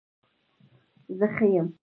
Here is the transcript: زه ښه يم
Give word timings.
زه 1.17 1.27
ښه 1.35 1.45
يم 1.59 1.67